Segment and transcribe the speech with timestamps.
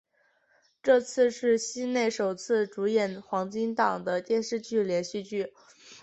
[0.81, 5.53] 这次是西内首次主演黄金档的电视连续剧。